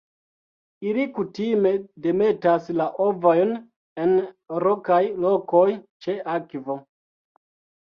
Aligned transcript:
Ili 0.91 1.03
kutime 1.17 1.73
demetas 2.05 2.71
la 2.79 2.87
ovojn 3.09 3.53
en 4.07 4.17
rokaj 4.67 5.01
lokoj 5.29 5.69
ĉe 6.09 6.19
akvo. 6.41 6.81